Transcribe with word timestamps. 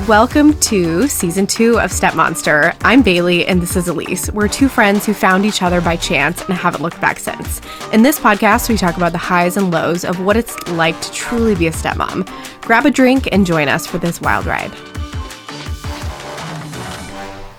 Welcome 0.00 0.58
to 0.60 1.06
season 1.08 1.46
two 1.46 1.78
of 1.78 1.90
Step 1.90 2.14
Monster. 2.14 2.74
I'm 2.82 3.00
Bailey 3.00 3.46
and 3.46 3.62
this 3.62 3.74
is 3.74 3.88
Elise. 3.88 4.30
We're 4.32 4.48
two 4.48 4.68
friends 4.68 5.06
who 5.06 5.14
found 5.14 5.46
each 5.46 5.62
other 5.62 5.80
by 5.80 5.96
chance 5.96 6.42
and 6.42 6.52
haven't 6.52 6.82
looked 6.82 7.00
back 7.00 7.18
since. 7.18 7.62
In 7.90 8.02
this 8.02 8.18
podcast, 8.18 8.68
we 8.68 8.76
talk 8.76 8.98
about 8.98 9.12
the 9.12 9.18
highs 9.18 9.56
and 9.56 9.70
lows 9.70 10.04
of 10.04 10.20
what 10.20 10.36
it's 10.36 10.58
like 10.68 11.00
to 11.00 11.12
truly 11.12 11.54
be 11.54 11.68
a 11.68 11.70
stepmom. 11.70 12.28
Grab 12.60 12.84
a 12.84 12.90
drink 12.90 13.28
and 13.32 13.46
join 13.46 13.68
us 13.68 13.86
for 13.86 13.96
this 13.96 14.20
wild 14.20 14.44
ride. 14.44 14.72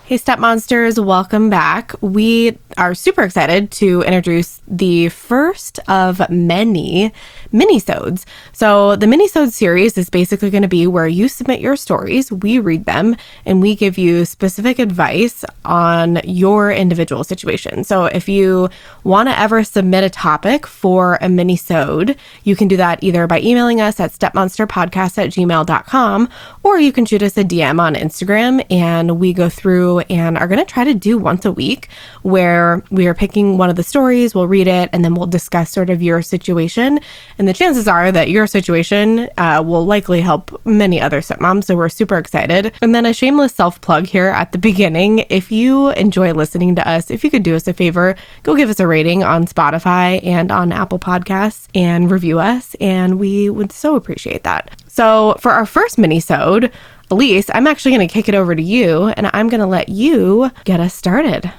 Hey, 0.08 0.18
Step 0.18 0.38
Monsters, 0.38 1.00
welcome 1.00 1.50
back. 1.50 1.96
We 2.00 2.60
are 2.78 2.94
super 2.94 3.24
excited 3.24 3.72
to 3.72 4.04
introduce 4.04 4.62
the 4.68 5.10
first 5.10 5.80
of 5.90 6.30
many 6.30 7.12
minisodes. 7.52 8.26
So 8.54 8.96
the 8.96 9.08
minisode 9.08 9.52
series 9.52 9.98
is 9.98 10.12
basically 10.12 10.52
going 10.52 10.62
to 10.62 10.68
be 10.68 10.86
where 10.86 11.08
you 11.08 11.28
submit 11.28 11.60
your 11.60 11.76
stories, 11.76 12.32
we 12.32 12.60
read 12.60 12.86
them, 12.86 13.16
and 13.46 13.64
we 13.64 13.76
give 13.76 13.98
you 13.98 14.26
specific 14.26 14.78
advice 14.78 15.44
on 15.64 16.20
your 16.24 16.72
individual 16.72 17.24
situation. 17.24 17.84
So 17.84 18.06
if 18.06 18.30
you 18.30 18.70
want 19.04 19.30
to 19.30 19.40
ever 19.40 19.64
submit 19.64 20.04
a 20.04 20.10
topic 20.12 20.68
for 20.68 21.16
a 21.16 21.28
minisode, 21.28 22.16
you 22.44 22.56
can 22.56 22.68
do 22.68 22.78
that 22.78 23.04
either 23.04 23.26
by 23.26 23.40
emailing 23.40 23.82
us 23.82 24.00
at 24.00 24.12
stepmonsterpodcast 24.12 25.18
at 25.18 25.32
gmail.com 25.32 26.30
or 26.62 26.80
you 26.80 26.92
can 26.92 27.06
shoot 27.06 27.24
us 27.24 27.38
a 27.38 27.44
DM 27.44 27.80
on 27.80 27.96
Instagram 27.96 28.64
and 28.70 29.20
we 29.20 29.34
go 29.34 29.50
through 29.50 29.95
and 30.02 30.38
are 30.38 30.48
going 30.48 30.60
to 30.60 30.66
try 30.66 30.84
to 30.84 30.94
do 30.94 31.18
once 31.18 31.46
a 31.46 31.52
week 31.52 31.90
where 32.22 32.84
we 32.92 33.08
are 33.08 33.14
picking 33.14 33.58
one 33.58 33.70
of 33.70 33.76
the 33.76 33.84
stories, 33.84 34.34
we'll 34.34 34.48
read 34.48 34.68
it, 34.68 34.90
and 34.94 35.04
then 35.04 35.14
we'll 35.16 35.28
discuss 35.28 35.72
sort 35.72 35.90
of 35.90 36.02
your 36.02 36.22
situation. 36.22 37.00
And 37.38 37.48
the 37.48 37.54
chances 37.54 37.88
are 37.88 38.12
that 38.12 38.30
your 38.30 38.48
situation 38.48 39.30
uh, 39.38 39.64
will 39.66 39.86
likely 39.86 40.22
help 40.22 40.60
many 40.66 41.00
other 41.02 41.22
stepmoms. 41.22 41.66
So 41.66 41.76
we're 41.76 41.90
super 41.90 42.18
excited. 42.18 42.74
And 42.82 42.94
then 42.94 43.06
a 43.06 43.14
shameless 43.14 43.54
self 43.54 43.82
plug 43.82 44.08
here 44.08 44.28
at 44.28 44.52
the 44.52 44.58
beginning. 44.58 45.26
If 45.30 45.52
you 45.52 45.90
enjoy 45.92 46.34
listening 46.34 46.76
to 46.76 46.88
us, 46.88 47.12
if 47.12 47.24
you 47.24 47.30
could 47.30 47.44
do 47.44 47.56
us 47.56 47.68
a 47.68 47.74
favor, 47.74 48.16
go 48.44 48.56
give 48.56 48.70
us 48.70 48.80
a 48.80 48.88
rating 48.88 49.24
on 49.24 49.46
Spotify 49.46 50.24
and 50.26 50.52
on 50.52 50.72
Apple 50.72 51.00
Podcasts 51.00 51.68
and 51.74 52.10
review 52.12 52.40
us. 52.40 52.76
And 52.82 53.20
we 53.20 53.50
would 53.50 53.72
so 53.72 53.96
appreciate 53.96 54.44
that. 54.44 54.72
So 54.88 55.36
for 55.40 55.52
our 55.52 55.66
first 55.66 55.98
mini-sode, 55.98 56.72
Elise, 57.12 57.50
I'm 57.54 57.68
actually 57.68 57.96
going 57.96 58.08
to 58.08 58.12
kick 58.14 58.28
it 58.28 58.36
over 58.36 58.56
to 58.56 58.62
you 58.62 59.08
and 59.10 59.30
I'm 59.34 59.48
going 59.48 59.62
to 59.62 59.68
let 59.68 59.90
you 59.90 60.52
get 60.64 60.80
us 60.80 60.94
started. 60.94 61.52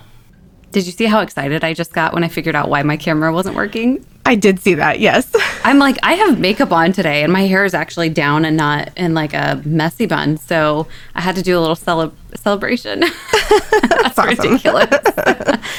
Did 0.72 0.86
you 0.86 0.92
see 0.92 1.06
how 1.06 1.20
excited 1.20 1.62
I 1.62 1.72
just 1.72 1.92
got 1.92 2.12
when 2.12 2.24
I 2.24 2.28
figured 2.28 2.56
out 2.56 2.68
why 2.68 2.82
my 2.82 2.96
camera 2.96 3.32
wasn't 3.32 3.54
working? 3.54 4.04
I 4.26 4.34
did 4.34 4.58
see 4.58 4.74
that, 4.74 4.98
yes. 4.98 5.32
I'm 5.64 5.78
like, 5.78 5.96
I 6.02 6.14
have 6.14 6.40
makeup 6.40 6.72
on 6.72 6.92
today 6.92 7.22
and 7.22 7.32
my 7.32 7.42
hair 7.42 7.64
is 7.64 7.74
actually 7.74 8.08
down 8.08 8.44
and 8.44 8.56
not 8.56 8.90
in 8.96 9.14
like 9.14 9.32
a 9.34 9.62
messy 9.64 10.06
bun. 10.06 10.36
So 10.36 10.88
I 11.14 11.20
had 11.20 11.36
to 11.36 11.42
do 11.42 11.56
a 11.56 11.60
little 11.60 11.76
cele- 11.76 12.12
celebration. 12.34 13.00
That's 13.82 14.18
ridiculous. 14.18 14.88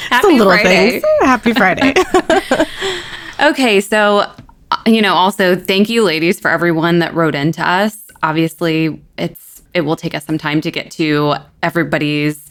Happy 0.09 0.27
little 0.39 0.45
Friday. 0.45 1.01
Things. 1.01 1.03
Happy 1.21 1.53
Friday. 1.53 1.93
okay, 3.41 3.81
so, 3.81 4.31
uh, 4.71 4.77
you 4.85 5.01
know, 5.01 5.13
also 5.13 5.57
thank 5.57 5.89
you, 5.89 6.03
ladies, 6.03 6.39
for 6.39 6.49
everyone 6.49 6.99
that 6.99 7.13
wrote 7.13 7.35
into 7.35 7.61
us. 7.67 8.07
Obviously, 8.23 9.03
it's 9.17 9.56
it 9.77 9.85
will 9.85 9.95
take 9.95 10.15
us 10.15 10.25
some 10.25 10.39
time 10.39 10.59
to 10.61 10.71
get 10.71 10.89
to 10.89 11.35
everybody's 11.61 12.49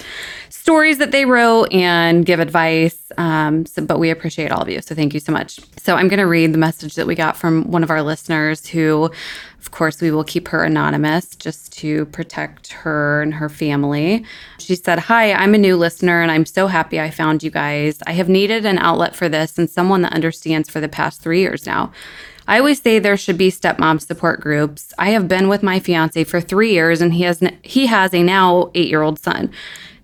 stories 0.48 0.98
that 0.98 1.10
they 1.10 1.24
wrote 1.24 1.64
and 1.72 2.24
give 2.24 2.38
advice. 2.38 3.10
Um, 3.18 3.66
so, 3.66 3.84
but 3.84 3.98
we 3.98 4.10
appreciate 4.10 4.52
all 4.52 4.62
of 4.62 4.68
you. 4.68 4.80
So 4.80 4.94
thank 4.94 5.12
you 5.12 5.18
so 5.18 5.32
much. 5.32 5.58
So 5.76 5.96
I'm 5.96 6.06
going 6.06 6.20
to 6.20 6.26
read 6.26 6.52
the 6.52 6.58
message 6.58 6.94
that 6.94 7.06
we 7.06 7.16
got 7.16 7.36
from 7.36 7.68
one 7.68 7.82
of 7.82 7.90
our 7.90 8.00
listeners 8.00 8.64
who, 8.64 9.10
of 9.60 9.70
course, 9.72 10.00
we 10.00 10.12
will 10.12 10.22
keep 10.22 10.46
her 10.48 10.62
anonymous 10.62 11.34
just 11.34 11.72
to 11.78 12.06
protect 12.06 12.72
her 12.72 13.22
and 13.22 13.34
her 13.34 13.48
family. 13.48 14.24
She 14.58 14.76
said, 14.76 15.00
Hi, 15.00 15.32
I'm 15.32 15.52
a 15.54 15.58
new 15.58 15.76
listener 15.76 16.22
and 16.22 16.30
I'm 16.30 16.46
so 16.46 16.68
happy 16.68 17.00
I 17.00 17.10
found 17.10 17.42
you 17.42 17.50
guys. 17.50 17.98
I 18.06 18.12
have 18.12 18.28
needed 18.28 18.64
an 18.66 18.78
outlet 18.78 19.16
for 19.16 19.28
this 19.28 19.58
and 19.58 19.68
someone 19.68 20.02
that 20.02 20.12
understands 20.12 20.70
for 20.70 20.80
the 20.80 20.88
past 20.88 21.22
three 21.22 21.40
years 21.40 21.66
now. 21.66 21.90
I 22.48 22.58
always 22.58 22.80
say 22.80 22.98
there 22.98 23.16
should 23.16 23.38
be 23.38 23.50
stepmom 23.50 24.00
support 24.00 24.40
groups. 24.40 24.92
I 24.98 25.10
have 25.10 25.26
been 25.26 25.48
with 25.48 25.62
my 25.62 25.80
fiance 25.80 26.22
for 26.24 26.40
three 26.40 26.72
years, 26.72 27.00
and 27.00 27.14
he 27.14 27.22
has 27.24 27.42
he 27.62 27.86
has 27.86 28.14
a 28.14 28.22
now 28.22 28.70
eight 28.74 28.88
year 28.88 29.02
old 29.02 29.18
son. 29.18 29.50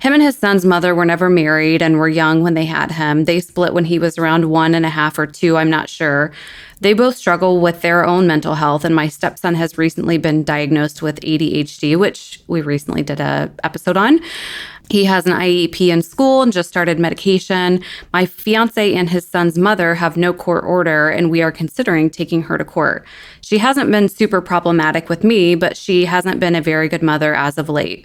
Him 0.01 0.15
and 0.15 0.23
his 0.23 0.37
son's 0.37 0.65
mother 0.65 0.97
were 0.97 1.05
never 1.05 1.31
married 1.31 1.81
and 1.81 1.97
were 1.97 2.09
young 2.09 2.43
when 2.43 2.55
they 2.55 2.65
had 2.65 2.91
him. 2.91 3.25
They 3.25 3.39
split 3.39 3.73
when 3.73 3.85
he 3.85 4.01
was 4.01 4.19
around 4.19 4.51
one 4.51 4.75
and 4.75 4.85
a 4.85 4.89
half 4.89 5.17
or 5.17 5.29
two, 5.29 5.57
I'm 5.57 5.71
not 5.71 5.89
sure. 5.89 6.33
They 6.81 6.93
both 6.93 7.15
struggle 7.15 7.61
with 7.61 7.83
their 7.83 8.05
own 8.05 8.27
mental 8.27 8.57
health, 8.57 8.85
and 8.85 8.97
my 8.97 9.07
stepson 9.07 9.55
has 9.55 9.79
recently 9.79 10.19
been 10.19 10.43
diagnosed 10.43 11.03
with 11.03 11.21
ADHD, 11.21 11.97
which 11.97 12.41
we 12.49 12.63
recently 12.63 13.05
did 13.05 13.21
a 13.21 13.53
episode 13.63 13.97
on. 13.97 14.19
He 14.93 15.07
has 15.07 15.25
an 15.25 15.33
IEP 15.33 15.89
in 15.89 16.03
school 16.03 16.43
and 16.43 16.53
just 16.53 16.69
started 16.69 16.99
medication. 16.99 17.83
My 18.13 18.27
fiance 18.27 18.93
and 18.93 19.09
his 19.09 19.27
son's 19.27 19.57
mother 19.57 19.95
have 19.95 20.19
no 20.19 20.35
court 20.35 20.65
order, 20.65 21.09
and 21.09 21.31
we 21.31 21.41
are 21.41 21.51
considering 21.51 22.11
taking 22.11 22.43
her 22.43 22.59
to 22.59 22.65
court. 22.67 23.07
She 23.41 23.57
hasn't 23.57 23.91
been 23.91 24.11
super 24.11 24.43
problematic 24.43 25.09
with 25.09 25.25
me, 25.25 25.55
but 25.55 25.79
she 25.79 26.05
hasn't 26.05 26.41
been 26.41 26.55
a 26.55 26.61
very 26.61 26.91
good 26.91 27.03
mother 27.03 27.35
as 27.35 27.57
of 27.57 27.71
late. 27.71 28.05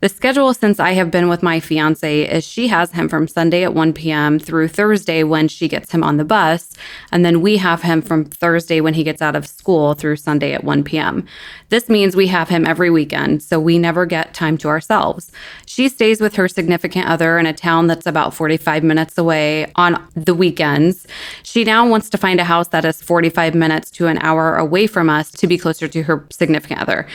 The 0.00 0.08
schedule 0.08 0.54
since 0.54 0.78
I 0.78 0.92
have 0.92 1.10
been 1.10 1.28
with 1.28 1.42
my 1.42 1.58
fiance 1.58 2.22
is 2.22 2.44
she 2.44 2.68
has 2.68 2.92
him 2.92 3.08
from 3.08 3.26
Sunday 3.26 3.64
at 3.64 3.74
1 3.74 3.92
p.m. 3.94 4.38
through 4.38 4.68
Thursday 4.68 5.24
when 5.24 5.48
she 5.48 5.66
gets 5.66 5.90
him 5.90 6.04
on 6.04 6.18
the 6.18 6.24
bus, 6.24 6.72
and 7.10 7.24
then 7.24 7.40
we 7.40 7.56
have 7.56 7.82
him 7.82 8.00
from 8.00 8.24
Thursday 8.24 8.80
when 8.80 8.94
he 8.94 9.02
gets 9.02 9.20
out 9.20 9.34
of 9.34 9.44
school 9.44 9.94
through 9.94 10.14
Sunday 10.14 10.52
at 10.52 10.62
1 10.62 10.84
p.m. 10.84 11.26
This 11.70 11.88
means 11.88 12.14
we 12.14 12.28
have 12.28 12.48
him 12.48 12.64
every 12.64 12.90
weekend, 12.90 13.42
so 13.42 13.58
we 13.58 13.76
never 13.76 14.06
get 14.06 14.34
time 14.34 14.56
to 14.58 14.68
ourselves. 14.68 15.32
She 15.66 15.88
stays 15.88 16.20
with 16.20 16.36
her 16.36 16.46
significant 16.46 17.08
other 17.08 17.36
in 17.36 17.46
a 17.46 17.52
town 17.52 17.88
that's 17.88 18.06
about 18.06 18.32
45 18.34 18.84
minutes 18.84 19.18
away 19.18 19.72
on 19.74 20.00
the 20.14 20.34
weekends. 20.34 21.08
She 21.42 21.64
now 21.64 21.88
wants 21.88 22.08
to 22.10 22.18
find 22.18 22.38
a 22.38 22.44
house 22.44 22.68
that 22.68 22.84
is 22.84 23.02
45 23.02 23.56
minutes 23.56 23.90
to 23.92 24.06
an 24.06 24.18
hour 24.18 24.54
away 24.58 24.86
from 24.86 25.10
us 25.10 25.32
to 25.32 25.48
be 25.48 25.58
closer 25.58 25.88
to 25.88 26.04
her 26.04 26.24
significant 26.30 26.80
other. 26.80 27.08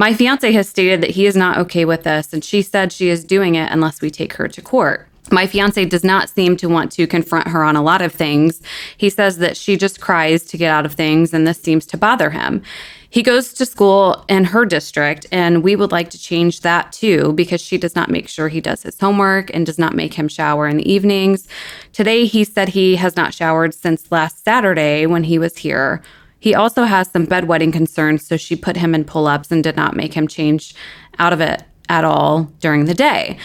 My 0.00 0.14
fiance 0.14 0.50
has 0.52 0.66
stated 0.66 1.02
that 1.02 1.10
he 1.10 1.26
is 1.26 1.36
not 1.36 1.58
okay 1.58 1.84
with 1.84 2.04
this, 2.04 2.32
and 2.32 2.42
she 2.42 2.62
said 2.62 2.90
she 2.90 3.10
is 3.10 3.22
doing 3.22 3.56
it 3.56 3.70
unless 3.70 4.00
we 4.00 4.08
take 4.08 4.32
her 4.32 4.48
to 4.48 4.62
court. 4.62 5.06
My 5.30 5.46
fiance 5.46 5.84
does 5.84 6.02
not 6.02 6.30
seem 6.30 6.56
to 6.56 6.70
want 6.70 6.90
to 6.92 7.06
confront 7.06 7.48
her 7.48 7.62
on 7.62 7.76
a 7.76 7.82
lot 7.82 8.00
of 8.00 8.14
things. 8.14 8.62
He 8.96 9.10
says 9.10 9.36
that 9.36 9.58
she 9.58 9.76
just 9.76 10.00
cries 10.00 10.44
to 10.44 10.56
get 10.56 10.70
out 10.70 10.86
of 10.86 10.94
things, 10.94 11.34
and 11.34 11.46
this 11.46 11.60
seems 11.60 11.84
to 11.84 11.98
bother 11.98 12.30
him. 12.30 12.62
He 13.10 13.22
goes 13.22 13.52
to 13.52 13.66
school 13.66 14.24
in 14.26 14.44
her 14.44 14.64
district, 14.64 15.26
and 15.30 15.62
we 15.62 15.76
would 15.76 15.92
like 15.92 16.08
to 16.10 16.18
change 16.18 16.62
that 16.62 16.92
too 16.92 17.34
because 17.34 17.60
she 17.60 17.76
does 17.76 17.94
not 17.94 18.08
make 18.08 18.26
sure 18.26 18.48
he 18.48 18.62
does 18.62 18.82
his 18.82 18.98
homework 18.98 19.52
and 19.52 19.66
does 19.66 19.78
not 19.78 19.94
make 19.94 20.14
him 20.14 20.28
shower 20.28 20.66
in 20.66 20.78
the 20.78 20.90
evenings. 20.90 21.46
Today, 21.92 22.24
he 22.24 22.44
said 22.44 22.70
he 22.70 22.96
has 22.96 23.16
not 23.16 23.34
showered 23.34 23.74
since 23.74 24.10
last 24.10 24.44
Saturday 24.44 25.04
when 25.04 25.24
he 25.24 25.38
was 25.38 25.58
here. 25.58 26.00
He 26.40 26.54
also 26.54 26.84
has 26.84 27.10
some 27.10 27.26
bedwetting 27.26 27.72
concerns, 27.72 28.26
so 28.26 28.36
she 28.36 28.56
put 28.56 28.76
him 28.76 28.94
in 28.94 29.04
pull 29.04 29.26
ups 29.26 29.52
and 29.52 29.62
did 29.62 29.76
not 29.76 29.94
make 29.94 30.14
him 30.14 30.26
change 30.26 30.74
out 31.18 31.32
of 31.32 31.40
it 31.40 31.62
at 31.88 32.04
all 32.04 32.44
during 32.60 32.86
the 32.86 32.94
day. 32.94 33.38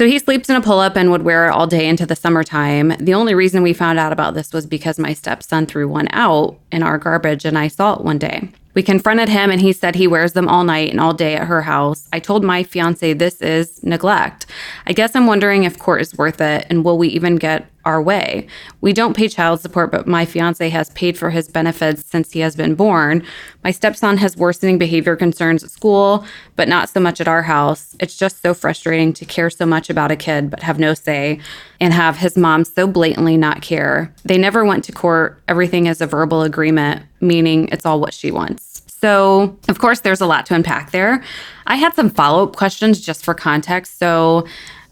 So 0.00 0.06
he 0.06 0.18
sleeps 0.18 0.48
in 0.48 0.56
a 0.56 0.62
pull 0.62 0.78
up 0.78 0.96
and 0.96 1.10
would 1.10 1.24
wear 1.24 1.46
it 1.46 1.52
all 1.52 1.66
day 1.66 1.86
into 1.86 2.06
the 2.06 2.16
summertime. 2.16 2.94
The 2.98 3.12
only 3.12 3.34
reason 3.34 3.62
we 3.62 3.74
found 3.74 3.98
out 3.98 4.12
about 4.12 4.32
this 4.32 4.50
was 4.50 4.64
because 4.64 4.98
my 4.98 5.12
stepson 5.12 5.66
threw 5.66 5.86
one 5.86 6.08
out 6.12 6.58
in 6.72 6.82
our 6.82 6.96
garbage 6.96 7.44
and 7.44 7.58
I 7.58 7.68
saw 7.68 7.96
it 7.96 8.00
one 8.02 8.16
day. 8.16 8.48
We 8.72 8.82
confronted 8.82 9.28
him 9.28 9.50
and 9.50 9.60
he 9.60 9.74
said 9.74 9.94
he 9.94 10.06
wears 10.06 10.32
them 10.32 10.48
all 10.48 10.64
night 10.64 10.90
and 10.90 11.00
all 11.00 11.12
day 11.12 11.34
at 11.34 11.48
her 11.48 11.60
house. 11.60 12.08
I 12.14 12.18
told 12.18 12.44
my 12.44 12.62
fiance 12.62 13.12
this 13.12 13.42
is 13.42 13.82
neglect. 13.82 14.46
I 14.86 14.94
guess 14.94 15.14
I'm 15.14 15.26
wondering 15.26 15.64
if 15.64 15.78
court 15.78 16.00
is 16.00 16.16
worth 16.16 16.40
it 16.40 16.66
and 16.70 16.82
will 16.82 16.96
we 16.96 17.08
even 17.08 17.36
get 17.36 17.69
our 17.84 18.00
way. 18.02 18.46
We 18.80 18.92
don't 18.92 19.16
pay 19.16 19.28
child 19.28 19.60
support, 19.60 19.90
but 19.90 20.06
my 20.06 20.24
fiance 20.24 20.68
has 20.68 20.90
paid 20.90 21.16
for 21.16 21.30
his 21.30 21.48
benefits 21.48 22.04
since 22.04 22.32
he 22.32 22.40
has 22.40 22.56
been 22.56 22.74
born. 22.74 23.22
My 23.64 23.70
stepson 23.70 24.18
has 24.18 24.36
worsening 24.36 24.78
behavior 24.78 25.16
concerns 25.16 25.64
at 25.64 25.70
school, 25.70 26.24
but 26.56 26.68
not 26.68 26.88
so 26.88 27.00
much 27.00 27.20
at 27.20 27.28
our 27.28 27.42
house. 27.42 27.96
It's 28.00 28.16
just 28.16 28.42
so 28.42 28.54
frustrating 28.54 29.12
to 29.14 29.24
care 29.24 29.50
so 29.50 29.66
much 29.66 29.90
about 29.90 30.10
a 30.10 30.16
kid 30.16 30.50
but 30.50 30.62
have 30.62 30.78
no 30.78 30.94
say 30.94 31.40
and 31.80 31.92
have 31.94 32.18
his 32.18 32.36
mom 32.36 32.64
so 32.64 32.86
blatantly 32.86 33.36
not 33.36 33.62
care. 33.62 34.14
They 34.24 34.38
never 34.38 34.64
went 34.64 34.84
to 34.84 34.92
court. 34.92 35.40
Everything 35.48 35.86
is 35.86 36.00
a 36.00 36.06
verbal 36.06 36.42
agreement, 36.42 37.02
meaning 37.20 37.68
it's 37.68 37.86
all 37.86 38.00
what 38.00 38.14
she 38.14 38.30
wants. 38.30 38.82
So, 39.00 39.56
of 39.68 39.78
course, 39.78 40.00
there's 40.00 40.20
a 40.20 40.26
lot 40.26 40.44
to 40.46 40.54
unpack 40.54 40.90
there. 40.90 41.24
I 41.66 41.76
had 41.76 41.94
some 41.94 42.10
follow 42.10 42.42
up 42.44 42.56
questions 42.56 43.00
just 43.00 43.24
for 43.24 43.32
context. 43.32 43.98
So, 43.98 44.46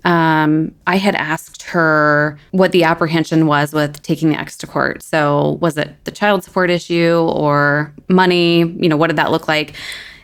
um, 0.04 0.74
I 0.86 0.96
had 0.96 1.14
asked 1.14 1.62
her 1.62 2.38
what 2.52 2.72
the 2.72 2.84
apprehension 2.84 3.46
was 3.46 3.72
with 3.72 4.02
taking 4.02 4.30
the 4.30 4.38
ex 4.38 4.56
to 4.58 4.66
court. 4.66 5.02
So, 5.02 5.58
was 5.60 5.76
it 5.76 5.94
the 6.04 6.10
child 6.10 6.44
support 6.44 6.70
issue 6.70 7.28
or 7.32 7.92
money? 8.08 8.58
You 8.58 8.88
know, 8.88 8.96
what 8.96 9.08
did 9.08 9.16
that 9.16 9.30
look 9.30 9.48
like? 9.48 9.74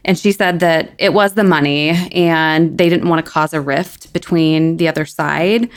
And 0.05 0.19
she 0.19 0.33
said 0.33 0.61
that 0.61 0.91
it 0.99 1.15
was 1.15 1.35
the 1.35 1.45
money 1.45 1.91
and 2.13 2.77
they 2.77 2.89
didn't 2.89 3.09
want 3.09 3.25
to 3.25 3.31
cause 3.31 3.55
a 3.55 3.61
rift 3.61 4.13
between 4.13 4.77
the 4.77 4.87
other 4.87 5.07
side 5.07 5.71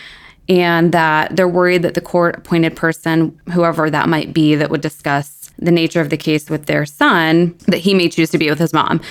and 0.49 0.91
that 0.91 1.35
they're 1.35 1.47
worried 1.47 1.81
that 1.81 1.93
the 1.93 2.01
court 2.01 2.37
appointed 2.37 2.75
person, 2.75 3.39
whoever 3.51 3.89
that 3.89 4.09
might 4.09 4.33
be, 4.33 4.55
that 4.55 4.69
would 4.69 4.81
discuss 4.81 5.51
the 5.59 5.71
nature 5.71 6.01
of 6.01 6.09
the 6.09 6.17
case 6.17 6.49
with 6.49 6.65
their 6.65 6.85
son, 6.85 7.55
that 7.67 7.79
he 7.79 7.93
may 7.93 8.09
choose 8.09 8.29
to 8.29 8.37
be 8.37 8.49
with 8.49 8.59
his 8.59 8.73
mom. 8.73 9.01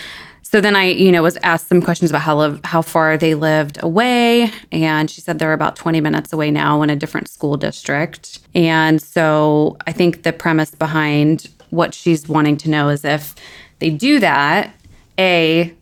So 0.48 0.60
then 0.60 0.76
I, 0.76 0.90
you 0.90 1.10
know, 1.10 1.24
was 1.24 1.36
asked 1.38 1.66
some 1.66 1.82
questions 1.82 2.08
about 2.08 2.22
how 2.22 2.60
how 2.62 2.80
far 2.80 3.16
they 3.16 3.34
lived 3.34 3.82
away, 3.82 4.52
and 4.70 5.10
she 5.10 5.20
said 5.20 5.40
they're 5.40 5.52
about 5.52 5.74
20 5.74 6.00
minutes 6.00 6.32
away 6.32 6.52
now 6.52 6.82
in 6.82 6.88
a 6.88 6.94
different 6.94 7.28
school 7.28 7.56
district. 7.56 8.38
And 8.54 9.02
so 9.02 9.76
I 9.88 9.92
think 9.92 10.22
the 10.22 10.32
premise 10.32 10.70
behind 10.70 11.48
what 11.70 11.94
she's 11.94 12.28
wanting 12.28 12.58
to 12.58 12.70
know 12.70 12.90
is 12.90 13.04
if 13.04 13.34
they 13.80 13.90
do 13.90 14.20
that, 14.20 14.72
a 15.18 15.74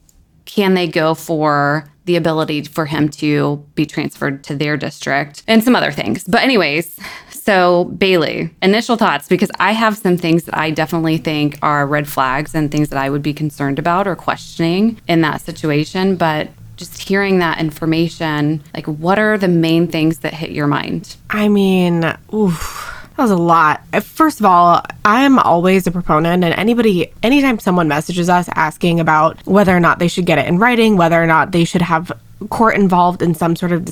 can 0.46 0.72
they 0.72 0.88
go 0.88 1.12
for 1.12 1.84
the 2.06 2.16
ability 2.16 2.62
for 2.62 2.86
him 2.86 3.10
to 3.10 3.62
be 3.74 3.84
transferred 3.84 4.44
to 4.44 4.56
their 4.56 4.78
district 4.78 5.42
and 5.46 5.62
some 5.62 5.76
other 5.76 5.92
things. 5.92 6.24
But 6.24 6.42
anyways, 6.42 6.98
so, 7.44 7.84
Bailey, 7.84 8.50
initial 8.62 8.96
thoughts, 8.96 9.28
because 9.28 9.50
I 9.60 9.72
have 9.72 9.98
some 9.98 10.16
things 10.16 10.44
that 10.44 10.56
I 10.56 10.70
definitely 10.70 11.18
think 11.18 11.58
are 11.60 11.86
red 11.86 12.08
flags 12.08 12.54
and 12.54 12.70
things 12.70 12.88
that 12.88 12.98
I 12.98 13.10
would 13.10 13.22
be 13.22 13.34
concerned 13.34 13.78
about 13.78 14.06
or 14.06 14.16
questioning 14.16 14.98
in 15.08 15.20
that 15.20 15.42
situation. 15.42 16.16
But 16.16 16.48
just 16.76 17.06
hearing 17.06 17.40
that 17.40 17.60
information, 17.60 18.62
like, 18.74 18.86
what 18.86 19.18
are 19.18 19.36
the 19.36 19.48
main 19.48 19.88
things 19.88 20.20
that 20.20 20.32
hit 20.32 20.50
your 20.50 20.66
mind? 20.66 21.16
I 21.28 21.48
mean, 21.48 22.04
oof. 22.32 22.90
That 23.16 23.22
was 23.22 23.30
a 23.30 23.36
lot. 23.36 23.80
First 24.02 24.40
of 24.40 24.46
all, 24.46 24.82
I'm 25.04 25.38
always 25.38 25.86
a 25.86 25.92
proponent, 25.92 26.42
and 26.42 26.52
anybody, 26.54 27.12
anytime 27.22 27.60
someone 27.60 27.86
messages 27.86 28.28
us 28.28 28.48
asking 28.56 28.98
about 28.98 29.46
whether 29.46 29.76
or 29.76 29.78
not 29.78 30.00
they 30.00 30.08
should 30.08 30.26
get 30.26 30.38
it 30.38 30.48
in 30.48 30.58
writing, 30.58 30.96
whether 30.96 31.22
or 31.22 31.26
not 31.26 31.52
they 31.52 31.64
should 31.64 31.82
have 31.82 32.10
court 32.50 32.76
involved 32.76 33.22
in 33.22 33.34
some 33.34 33.56
sort 33.56 33.72
of 33.72 33.84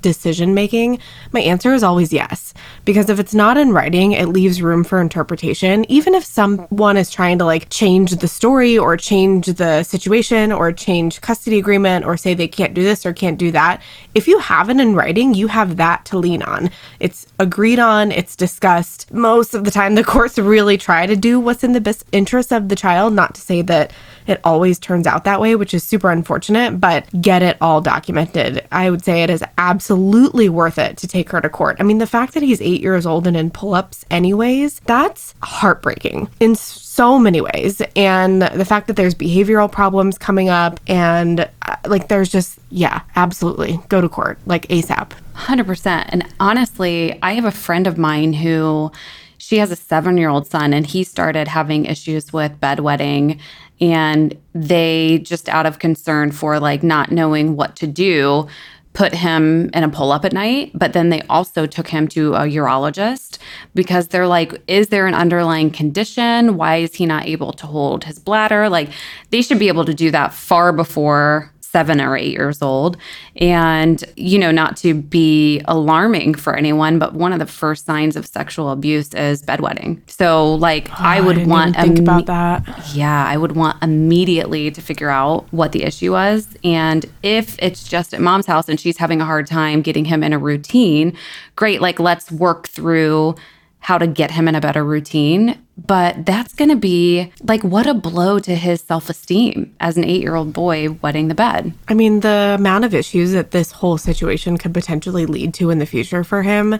decision 0.00 0.54
making? 0.54 0.98
My 1.32 1.40
answer 1.40 1.72
is 1.72 1.82
always 1.82 2.12
yes. 2.12 2.54
Because 2.84 3.08
if 3.08 3.18
it's 3.18 3.34
not 3.34 3.56
in 3.56 3.72
writing, 3.72 4.12
it 4.12 4.26
leaves 4.26 4.62
room 4.62 4.84
for 4.84 5.00
interpretation. 5.00 5.84
Even 5.90 6.14
if 6.14 6.24
someone 6.24 6.96
is 6.96 7.10
trying 7.10 7.38
to 7.38 7.44
like 7.44 7.68
change 7.70 8.12
the 8.12 8.28
story 8.28 8.76
or 8.76 8.96
change 8.96 9.46
the 9.46 9.82
situation 9.82 10.52
or 10.52 10.72
change 10.72 11.20
custody 11.20 11.58
agreement 11.58 12.04
or 12.04 12.16
say 12.16 12.34
they 12.34 12.48
can't 12.48 12.74
do 12.74 12.82
this 12.82 13.04
or 13.06 13.12
can't 13.12 13.38
do 13.38 13.50
that, 13.52 13.80
if 14.14 14.28
you 14.28 14.38
have 14.38 14.68
it 14.70 14.80
in 14.80 14.94
writing, 14.94 15.34
you 15.34 15.48
have 15.48 15.76
that 15.76 16.04
to 16.06 16.18
lean 16.18 16.42
on. 16.42 16.70
It's 17.00 17.26
agreed 17.38 17.78
on, 17.78 18.12
it's 18.12 18.36
discussed. 18.36 19.12
Most 19.12 19.54
of 19.54 19.64
the 19.64 19.70
time, 19.70 19.94
the 19.94 20.04
courts 20.04 20.38
really 20.38 20.76
try 20.76 21.06
to 21.06 21.16
do 21.16 21.40
what's 21.40 21.64
in 21.64 21.72
the 21.72 21.80
best 21.80 22.04
interest 22.12 22.52
of 22.52 22.68
the 22.68 22.76
child, 22.76 23.14
not 23.14 23.34
to 23.34 23.40
say 23.40 23.62
that 23.62 23.92
it 24.26 24.40
always 24.44 24.78
turns 24.78 25.06
out 25.06 25.24
that 25.24 25.40
way, 25.40 25.56
which 25.56 25.74
is 25.74 25.82
super 25.82 26.10
unfortunate, 26.10 26.80
but 26.80 27.06
get 27.20 27.42
it 27.42 27.56
all 27.60 27.80
documented. 27.92 28.66
I 28.72 28.88
would 28.88 29.04
say 29.04 29.22
it 29.22 29.28
is 29.28 29.44
absolutely 29.58 30.48
worth 30.48 30.78
it 30.78 30.96
to 30.98 31.06
take 31.06 31.28
her 31.30 31.42
to 31.42 31.50
court. 31.50 31.76
I 31.78 31.82
mean, 31.82 31.98
the 31.98 32.06
fact 32.06 32.32
that 32.32 32.42
he's 32.42 32.60
eight 32.62 32.80
years 32.80 33.04
old 33.04 33.26
and 33.26 33.36
in 33.36 33.50
pull 33.50 33.74
ups, 33.74 34.06
anyways, 34.10 34.80
that's 34.80 35.34
heartbreaking 35.42 36.30
in 36.40 36.54
so 36.54 37.18
many 37.18 37.42
ways. 37.42 37.82
And 37.94 38.40
the 38.40 38.64
fact 38.64 38.86
that 38.86 38.96
there's 38.96 39.14
behavioral 39.14 39.70
problems 39.70 40.16
coming 40.16 40.48
up 40.48 40.80
and 40.86 41.40
uh, 41.40 41.76
like 41.86 42.08
there's 42.08 42.30
just, 42.30 42.58
yeah, 42.70 43.02
absolutely 43.14 43.78
go 43.90 44.00
to 44.00 44.08
court 44.08 44.38
like 44.46 44.66
ASAP. 44.68 45.10
100%. 45.34 46.06
And 46.08 46.26
honestly, 46.40 47.18
I 47.22 47.34
have 47.34 47.44
a 47.44 47.50
friend 47.50 47.86
of 47.86 47.98
mine 47.98 48.32
who 48.32 48.90
she 49.36 49.58
has 49.58 49.70
a 49.70 49.76
seven 49.76 50.16
year 50.16 50.30
old 50.30 50.46
son 50.46 50.72
and 50.72 50.86
he 50.86 51.04
started 51.04 51.46
having 51.48 51.84
issues 51.84 52.32
with 52.32 52.58
bedwetting 52.58 53.38
and 53.82 54.34
they 54.54 55.20
just 55.24 55.48
out 55.48 55.66
of 55.66 55.80
concern 55.80 56.30
for 56.30 56.60
like 56.60 56.82
not 56.84 57.10
knowing 57.10 57.56
what 57.56 57.74
to 57.76 57.86
do 57.86 58.46
put 58.92 59.12
him 59.14 59.70
in 59.72 59.82
a 59.82 59.88
pull 59.88 60.12
up 60.12 60.24
at 60.24 60.32
night 60.32 60.70
but 60.74 60.92
then 60.92 61.08
they 61.08 61.20
also 61.22 61.66
took 61.66 61.88
him 61.88 62.06
to 62.06 62.34
a 62.34 62.42
urologist 62.42 63.38
because 63.74 64.08
they're 64.08 64.26
like 64.28 64.62
is 64.68 64.88
there 64.88 65.06
an 65.06 65.14
underlying 65.14 65.70
condition? 65.70 66.56
Why 66.56 66.76
is 66.76 66.94
he 66.94 67.06
not 67.06 67.26
able 67.26 67.52
to 67.54 67.66
hold 67.66 68.04
his 68.04 68.18
bladder? 68.18 68.68
Like 68.68 68.90
they 69.30 69.42
should 69.42 69.58
be 69.58 69.68
able 69.68 69.84
to 69.86 69.94
do 69.94 70.10
that 70.12 70.32
far 70.32 70.72
before 70.72 71.50
seven 71.72 72.00
or 72.00 72.16
eight 72.16 72.32
years 72.32 72.60
old. 72.60 72.98
And, 73.36 74.04
you 74.16 74.38
know, 74.38 74.50
not 74.50 74.76
to 74.78 74.94
be 74.94 75.62
alarming 75.64 76.34
for 76.34 76.54
anyone, 76.54 76.98
but 76.98 77.14
one 77.14 77.32
of 77.32 77.38
the 77.38 77.46
first 77.46 77.86
signs 77.86 78.14
of 78.14 78.26
sexual 78.26 78.70
abuse 78.70 79.14
is 79.14 79.42
bedwetting. 79.42 79.98
So, 80.08 80.54
like, 80.54 80.90
oh, 80.90 80.96
I 80.98 81.20
would 81.20 81.38
I 81.38 81.44
want 81.44 81.76
think 81.76 81.98
about 81.98 82.26
that. 82.26 82.94
Yeah, 82.94 83.26
I 83.26 83.36
would 83.36 83.52
want 83.52 83.82
immediately 83.82 84.70
to 84.70 84.80
figure 84.82 85.08
out 85.08 85.46
what 85.50 85.72
the 85.72 85.84
issue 85.84 86.12
was. 86.12 86.46
And 86.62 87.06
if 87.22 87.56
it's 87.58 87.88
just 87.88 88.12
at 88.12 88.20
mom's 88.20 88.46
house 88.46 88.68
and 88.68 88.78
she's 88.78 88.98
having 88.98 89.22
a 89.22 89.24
hard 89.24 89.46
time 89.46 89.80
getting 89.80 90.04
him 90.04 90.22
in 90.22 90.32
a 90.32 90.38
routine, 90.38 91.16
great. 91.56 91.80
Like, 91.80 91.98
let's 91.98 92.30
work 92.30 92.68
through 92.68 93.34
how 93.78 93.98
to 93.98 94.06
get 94.06 94.30
him 94.30 94.46
in 94.46 94.54
a 94.54 94.60
better 94.60 94.84
routine. 94.84 95.58
But 95.86 96.26
that's 96.26 96.54
going 96.54 96.70
to 96.70 96.76
be 96.76 97.32
like, 97.42 97.62
what 97.62 97.86
a 97.86 97.94
blow 97.94 98.38
to 98.40 98.54
his 98.54 98.80
self 98.80 99.10
esteem 99.10 99.74
as 99.80 99.96
an 99.96 100.04
eight 100.04 100.22
year 100.22 100.34
old 100.34 100.52
boy 100.52 100.92
wetting 101.02 101.28
the 101.28 101.34
bed. 101.34 101.72
I 101.88 101.94
mean, 101.94 102.20
the 102.20 102.56
amount 102.58 102.84
of 102.84 102.94
issues 102.94 103.32
that 103.32 103.50
this 103.50 103.72
whole 103.72 103.98
situation 103.98 104.58
could 104.58 104.74
potentially 104.74 105.26
lead 105.26 105.54
to 105.54 105.70
in 105.70 105.78
the 105.78 105.86
future 105.86 106.24
for 106.24 106.42
him 106.42 106.78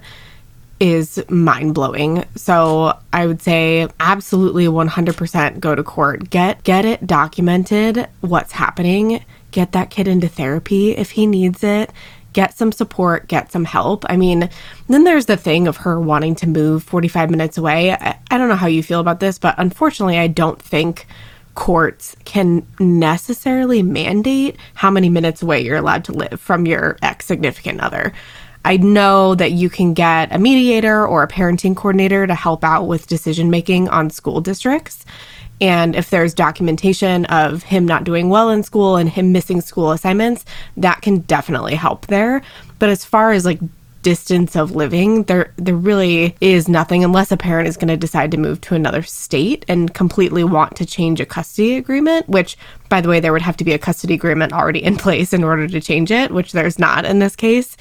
is 0.80 1.22
mind 1.28 1.74
blowing. 1.74 2.24
So 2.34 2.98
I 3.12 3.26
would 3.26 3.40
say 3.40 3.86
absolutely 4.00 4.66
100% 4.66 5.60
go 5.60 5.74
to 5.74 5.82
court. 5.82 6.28
Get 6.28 6.64
get 6.64 6.84
it 6.84 7.06
documented 7.06 8.08
what's 8.20 8.52
happening. 8.52 9.24
Get 9.52 9.72
that 9.72 9.90
kid 9.90 10.08
into 10.08 10.28
therapy 10.28 10.92
if 10.92 11.12
he 11.12 11.26
needs 11.26 11.62
it 11.62 11.92
get 12.32 12.56
some 12.56 12.72
support, 12.72 13.28
get 13.28 13.52
some 13.52 13.64
help. 13.64 14.04
I 14.08 14.16
mean, 14.16 14.48
then 14.88 15.04
there's 15.04 15.26
the 15.26 15.36
thing 15.36 15.68
of 15.68 15.78
her 15.78 16.00
wanting 16.00 16.34
to 16.36 16.48
move 16.48 16.82
45 16.82 17.30
minutes 17.30 17.58
away. 17.58 17.92
I, 17.92 18.18
I 18.30 18.38
don't 18.38 18.48
know 18.48 18.56
how 18.56 18.66
you 18.66 18.82
feel 18.82 19.00
about 19.00 19.20
this, 19.20 19.38
but 19.38 19.54
unfortunately, 19.58 20.18
I 20.18 20.26
don't 20.26 20.60
think 20.60 21.06
courts 21.54 22.16
can 22.24 22.66
necessarily 22.80 23.82
mandate 23.82 24.56
how 24.74 24.90
many 24.90 25.08
minutes 25.08 25.42
away 25.42 25.60
you're 25.60 25.76
allowed 25.76 26.04
to 26.04 26.12
live 26.12 26.40
from 26.40 26.66
your 26.66 26.96
ex 27.02 27.26
significant 27.26 27.80
other. 27.80 28.12
I 28.64 28.76
know 28.76 29.34
that 29.34 29.52
you 29.52 29.68
can 29.68 29.92
get 29.92 30.32
a 30.32 30.38
mediator 30.38 31.06
or 31.06 31.22
a 31.22 31.28
parenting 31.28 31.76
coordinator 31.76 32.26
to 32.26 32.34
help 32.34 32.62
out 32.62 32.84
with 32.84 33.08
decision 33.08 33.50
making 33.50 33.88
on 33.88 34.08
school 34.08 34.40
districts. 34.40 35.04
And 35.60 35.94
if 35.94 36.10
there's 36.10 36.34
documentation 36.34 37.24
of 37.26 37.62
him 37.62 37.86
not 37.86 38.04
doing 38.04 38.28
well 38.28 38.50
in 38.50 38.62
school 38.62 38.96
and 38.96 39.08
him 39.08 39.32
missing 39.32 39.60
school 39.60 39.92
assignments, 39.92 40.44
that 40.76 41.02
can 41.02 41.20
definitely 41.20 41.74
help 41.74 42.06
there. 42.06 42.42
But 42.78 42.88
as 42.88 43.04
far 43.04 43.30
as 43.30 43.44
like 43.44 43.60
distance 44.02 44.56
of 44.56 44.72
living, 44.72 45.22
there 45.24 45.52
there 45.56 45.76
really 45.76 46.36
is 46.40 46.68
nothing 46.68 47.04
unless 47.04 47.30
a 47.30 47.36
parent 47.36 47.68
is 47.68 47.76
going 47.76 47.88
to 47.88 47.96
decide 47.96 48.32
to 48.32 48.36
move 48.36 48.60
to 48.62 48.74
another 48.74 49.02
state 49.02 49.64
and 49.68 49.94
completely 49.94 50.42
want 50.42 50.76
to 50.76 50.84
change 50.84 51.20
a 51.20 51.26
custody 51.26 51.76
agreement, 51.76 52.28
which 52.28 52.56
by 52.88 53.00
the 53.00 53.08
way 53.08 53.20
there 53.20 53.32
would 53.32 53.42
have 53.42 53.56
to 53.56 53.64
be 53.64 53.72
a 53.72 53.78
custody 53.78 54.14
agreement 54.14 54.52
already 54.52 54.82
in 54.82 54.96
place 54.96 55.32
in 55.32 55.44
order 55.44 55.68
to 55.68 55.80
change 55.80 56.10
it, 56.10 56.32
which 56.32 56.52
there's 56.52 56.78
not 56.78 57.04
in 57.04 57.20
this 57.20 57.36
case. 57.36 57.76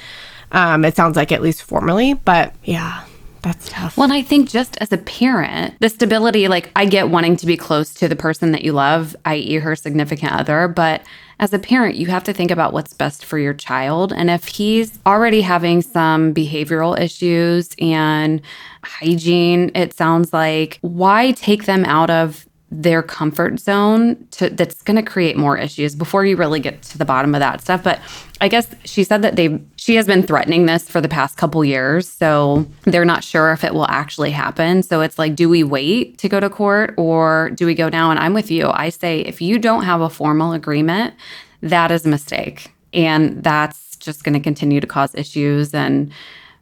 Um, 0.51 0.86
it 0.86 0.95
sounds 0.95 1.15
like 1.15 1.31
at 1.31 1.41
least 1.41 1.63
formally, 1.63 2.13
but 2.13 2.53
yeah, 2.63 3.03
that's 3.41 3.69
tough. 3.69 3.98
Well, 3.98 4.05
and 4.05 4.13
I 4.13 4.21
think 4.21 4.50
just 4.50 4.77
as 4.77 4.91
a 4.91 4.98
parent, 4.98 5.75
the 5.79 5.89
stability, 5.89 6.48
like 6.48 6.71
I 6.75 6.86
get 6.86 7.10
wanting 7.10 7.38
to 7.38 7.45
be 7.45 7.57
close 7.57 7.93
to 7.95 8.07
the 8.07 8.15
person 8.15 8.51
that 8.51 8.63
you 8.63 8.74
love, 8.74 9.15
i.e., 9.25 9.55
her 9.55 9.75
significant 9.75 10.33
other, 10.33 10.67
but 10.67 11.01
as 11.39 11.51
a 11.53 11.60
parent, 11.60 11.95
you 11.95 12.05
have 12.05 12.24
to 12.25 12.33
think 12.33 12.51
about 12.51 12.71
what's 12.71 12.93
best 12.93 13.25
for 13.25 13.39
your 13.39 13.55
child. 13.55 14.13
And 14.13 14.29
if 14.29 14.48
he's 14.48 15.00
already 15.07 15.41
having 15.41 15.81
some 15.81 16.36
behavioral 16.36 17.00
issues 17.00 17.75
and 17.79 18.43
hygiene, 18.83 19.71
it 19.74 19.93
sounds 19.93 20.33
like, 20.33 20.77
why 20.81 21.31
take 21.31 21.65
them 21.65 21.83
out 21.86 22.12
of 22.12 22.45
their 22.73 23.03
comfort 23.03 23.59
zone 23.59 24.25
to, 24.31 24.49
that's 24.49 24.81
going 24.81 24.95
to 24.95 25.03
create 25.03 25.35
more 25.35 25.57
issues 25.57 25.93
before 25.93 26.25
you 26.25 26.37
really 26.37 26.61
get 26.61 26.81
to 26.81 26.97
the 26.97 27.03
bottom 27.03 27.35
of 27.35 27.39
that 27.39 27.61
stuff. 27.61 27.83
But 27.83 27.99
i 28.39 28.47
guess 28.47 28.67
she 28.85 29.03
said 29.03 29.21
that 29.21 29.35
they 29.35 29.61
she 29.75 29.95
has 29.95 30.07
been 30.07 30.23
threatening 30.23 30.65
this 30.65 30.89
for 30.89 30.99
the 30.99 31.07
past 31.07 31.37
couple 31.37 31.63
years 31.63 32.09
so 32.09 32.65
they're 32.85 33.05
not 33.05 33.23
sure 33.23 33.51
if 33.51 33.63
it 33.63 33.73
will 33.73 33.87
actually 33.89 34.31
happen. 34.31 34.83
So 34.83 35.01
it's 35.01 35.19
like 35.19 35.35
do 35.35 35.49
we 35.49 35.63
wait 35.63 36.17
to 36.19 36.29
go 36.29 36.39
to 36.39 36.49
court 36.49 36.93
or 36.97 37.51
do 37.51 37.65
we 37.65 37.75
go 37.75 37.89
now? 37.89 38.09
And 38.09 38.19
i'm 38.19 38.33
with 38.33 38.49
you. 38.49 38.69
I 38.69 38.89
say 38.89 39.19
if 39.19 39.41
you 39.41 39.59
don't 39.59 39.83
have 39.83 40.01
a 40.01 40.09
formal 40.09 40.53
agreement 40.53 41.13
that 41.61 41.91
is 41.91 42.05
a 42.05 42.09
mistake. 42.09 42.71
And 42.93 43.43
that's 43.43 43.95
just 43.97 44.23
going 44.23 44.33
to 44.33 44.39
continue 44.39 44.79
to 44.79 44.87
cause 44.87 45.13
issues 45.13 45.73
and 45.73 46.11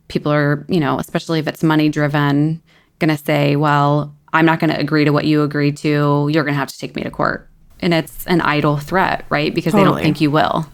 people 0.07 0.31
are 0.31 0.65
you 0.67 0.79
know 0.79 0.99
especially 0.99 1.39
if 1.39 1.47
it's 1.47 1.63
money 1.63 1.87
driven 1.87 2.61
going 2.99 3.15
to 3.15 3.23
say 3.23 3.55
well 3.55 4.13
I'm 4.33 4.45
not 4.45 4.59
going 4.59 4.71
to 4.71 4.79
agree 4.79 5.05
to 5.05 5.11
what 5.11 5.25
you 5.25 5.43
agree 5.43 5.71
to. 5.71 6.29
You're 6.31 6.43
going 6.43 6.53
to 6.53 6.59
have 6.59 6.69
to 6.69 6.77
take 6.77 6.95
me 6.95 7.03
to 7.03 7.11
court. 7.11 7.47
And 7.79 7.93
it's 7.93 8.25
an 8.27 8.41
idle 8.41 8.77
threat, 8.77 9.25
right? 9.29 9.53
Because 9.53 9.71
totally. 9.71 9.85
they 9.85 9.95
don't 9.95 10.03
think 10.03 10.21
you 10.21 10.31
will. 10.31 10.67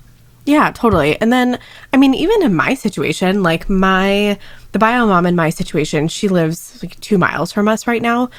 Yeah, 0.46 0.72
totally. 0.72 1.20
And 1.22 1.34
then, 1.34 1.60
I 1.92 1.98
mean, 1.98 2.14
even 2.14 2.44
in 2.44 2.54
my 2.54 2.76
situation, 2.76 3.42
like 3.42 3.70
my, 3.70 4.38
the 4.74 4.80
bio 4.80 5.08
mom 5.08 5.26
in 5.26 5.36
my 5.36 5.50
situation, 5.50 6.08
she 6.08 6.28
lives 6.28 6.82
like 6.84 7.00
two 7.00 7.18
miles 7.18 7.52
from 7.52 7.68
us 7.68 7.88
right 7.88 8.02
now. 8.02 8.30